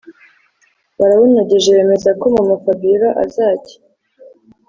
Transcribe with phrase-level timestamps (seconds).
[0.97, 3.77] barawunogeje bemeza ko mamaFabiora azajya